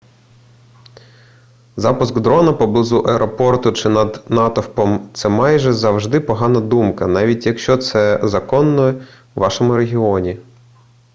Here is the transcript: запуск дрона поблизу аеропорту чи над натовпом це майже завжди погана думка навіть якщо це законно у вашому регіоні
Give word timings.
запуск 1.75 2.19
дрона 2.19 2.53
поблизу 2.53 2.97
аеропорту 3.05 3.71
чи 3.71 3.89
над 3.89 4.23
натовпом 4.29 5.09
це 5.13 5.29
майже 5.29 5.73
завжди 5.73 6.19
погана 6.19 6.59
думка 6.59 7.07
навіть 7.07 7.45
якщо 7.45 7.77
це 7.77 8.19
законно 8.23 8.93
у 9.35 9.39
вашому 9.39 9.75
регіоні 9.75 10.37